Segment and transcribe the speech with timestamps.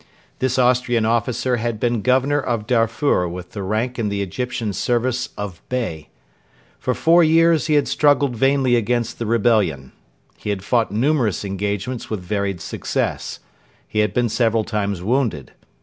[0.39, 5.29] This Austrian officer had been Governor of Darfur with the rank in the Egyptian service
[5.37, 6.09] of Bey.
[6.79, 9.91] For four years he had struggled vainly against the rebellion.
[10.37, 13.41] He had fought numerous engagements with varied success.
[13.87, 15.51] He had been several times wounded.